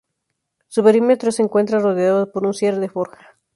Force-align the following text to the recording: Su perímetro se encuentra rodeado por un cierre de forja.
Su 0.67 0.83
perímetro 0.83 1.31
se 1.31 1.43
encuentra 1.43 1.77
rodeado 1.77 2.31
por 2.31 2.47
un 2.47 2.55
cierre 2.55 2.79
de 2.79 2.89
forja. 2.89 3.37